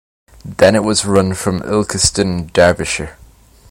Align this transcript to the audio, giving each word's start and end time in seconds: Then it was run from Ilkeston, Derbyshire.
Then 0.43 0.73
it 0.73 0.83
was 0.83 1.05
run 1.05 1.35
from 1.35 1.61
Ilkeston, 1.61 2.51
Derbyshire. 2.53 3.17